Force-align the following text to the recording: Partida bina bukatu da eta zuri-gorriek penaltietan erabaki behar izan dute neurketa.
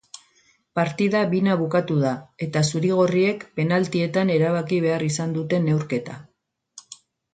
Partida 0.77 1.19
bina 1.33 1.57
bukatu 1.59 1.97
da 2.05 2.13
eta 2.45 2.63
zuri-gorriek 2.71 3.45
penaltietan 3.59 4.33
erabaki 4.37 4.81
behar 4.87 5.05
izan 5.11 5.37
dute 5.37 5.61
neurketa. 5.67 6.17